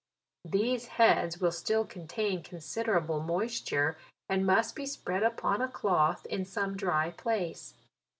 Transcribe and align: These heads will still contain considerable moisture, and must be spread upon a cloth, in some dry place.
These 0.45 0.87
heads 0.97 1.39
will 1.39 1.51
still 1.51 1.85
contain 1.85 2.41
considerable 2.41 3.19
moisture, 3.19 3.99
and 4.27 4.43
must 4.47 4.75
be 4.75 4.87
spread 4.87 5.21
upon 5.21 5.61
a 5.61 5.67
cloth, 5.67 6.25
in 6.25 6.43
some 6.43 6.75
dry 6.75 7.11
place. 7.11 7.75